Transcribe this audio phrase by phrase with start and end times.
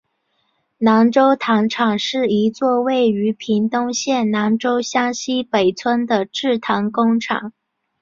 [0.79, 7.53] 南州糖厂是一座位于屏东县南州乡溪北村的制糖工厂。